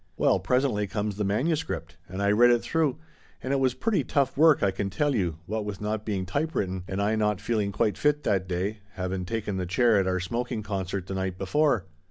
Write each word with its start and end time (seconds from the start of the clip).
"Well, 0.17 0.39
presently 0.39 0.87
comes 0.87 1.17
the 1.17 1.23
MSS., 1.23 1.63
and 2.09 2.23
I 2.23 2.31
read 2.31 2.49
it 2.49 2.63
through, 2.63 2.97
and 3.43 3.53
it 3.53 3.59
was 3.59 3.75
pretty 3.75 4.03
tough 4.03 4.35
work, 4.35 4.63
I 4.63 4.71
can 4.71 4.89
tell 4.89 5.13
you, 5.13 5.37
what 5.45 5.63
with 5.63 5.79
not 5.79 6.05
being 6.07 6.25
type 6.25 6.55
written, 6.55 6.83
and 6.87 6.99
I 6.99 7.15
not 7.15 7.39
feeling 7.39 7.71
quite 7.71 7.99
fit 7.99 8.23
that 8.23 8.47
day, 8.47 8.79
havin' 8.93 9.25
taken 9.25 9.57
the 9.57 9.67
chair 9.67 9.99
at 9.99 10.07
our 10.07 10.19
smoking 10.19 10.63
concert 10.63 11.05
the 11.05 11.13
night 11.13 11.37
before. 11.37 11.85